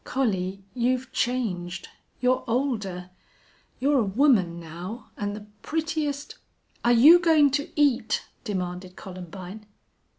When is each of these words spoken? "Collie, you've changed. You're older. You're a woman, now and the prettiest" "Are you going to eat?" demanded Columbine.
"Collie, 0.03 0.63
you've 0.73 1.11
changed. 1.11 1.87
You're 2.21 2.43
older. 2.47 3.11
You're 3.79 3.99
a 3.99 4.03
woman, 4.03 4.59
now 4.59 5.11
and 5.15 5.35
the 5.35 5.45
prettiest" 5.61 6.39
"Are 6.83 6.91
you 6.91 7.19
going 7.19 7.51
to 7.51 7.69
eat?" 7.79 8.23
demanded 8.43 8.95
Columbine. 8.95 9.67